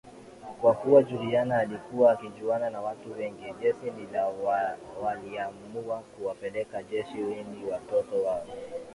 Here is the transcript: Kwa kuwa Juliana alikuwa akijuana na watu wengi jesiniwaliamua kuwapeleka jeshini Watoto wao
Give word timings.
Kwa 0.61 0.73
kuwa 0.73 1.03
Juliana 1.03 1.57
alikuwa 1.59 2.11
akijuana 2.11 2.69
na 2.69 2.81
watu 2.81 3.11
wengi 3.11 3.53
jesiniwaliamua 3.61 5.97
kuwapeleka 6.17 6.83
jeshini 6.83 7.63
Watoto 7.71 8.23
wao 8.23 8.47